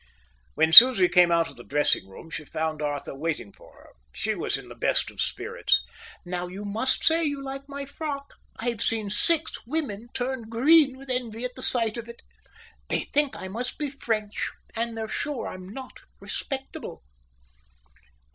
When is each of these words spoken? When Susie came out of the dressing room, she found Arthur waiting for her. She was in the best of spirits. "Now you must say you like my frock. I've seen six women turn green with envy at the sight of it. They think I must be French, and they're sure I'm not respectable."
When 0.55 0.71
Susie 0.71 1.09
came 1.09 1.31
out 1.31 1.47
of 1.47 1.57
the 1.57 1.63
dressing 1.63 2.09
room, 2.09 2.31
she 2.31 2.43
found 2.43 2.81
Arthur 2.81 3.13
waiting 3.13 3.51
for 3.53 3.73
her. 3.73 3.89
She 4.11 4.33
was 4.33 4.57
in 4.57 4.67
the 4.67 4.73
best 4.73 5.11
of 5.11 5.21
spirits. 5.21 5.79
"Now 6.25 6.47
you 6.47 6.65
must 6.65 7.03
say 7.03 7.23
you 7.23 7.39
like 7.39 7.69
my 7.69 7.85
frock. 7.85 8.33
I've 8.57 8.81
seen 8.81 9.11
six 9.11 9.63
women 9.67 10.07
turn 10.15 10.49
green 10.49 10.97
with 10.97 11.11
envy 11.11 11.45
at 11.45 11.53
the 11.53 11.61
sight 11.61 11.97
of 11.97 12.09
it. 12.09 12.23
They 12.89 13.01
think 13.13 13.35
I 13.35 13.47
must 13.47 13.77
be 13.77 13.91
French, 13.91 14.49
and 14.75 14.97
they're 14.97 15.07
sure 15.07 15.47
I'm 15.47 15.69
not 15.69 15.99
respectable." 16.19 17.03